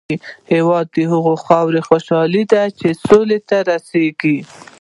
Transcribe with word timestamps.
هېواد 0.51 0.85
د 0.95 0.97
هغې 1.11 1.35
خاورې 1.45 1.81
خوشحالي 1.87 2.43
ده 2.51 2.63
چې 2.79 2.87
سولې 3.05 3.39
ته 3.49 3.57
رسېږي. 3.69 4.37